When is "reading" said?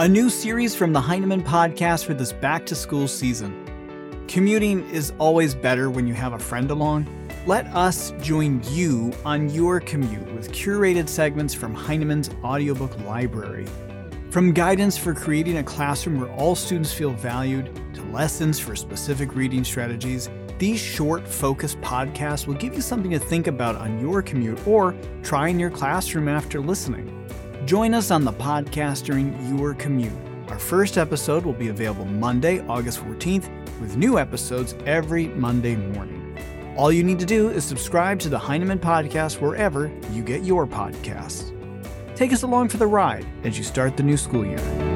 19.34-19.64